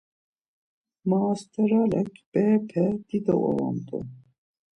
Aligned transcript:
Maosteralek 1.09 2.09
berepe 2.31 2.83
dido 3.07 3.33
oromt̆u. 3.47 3.97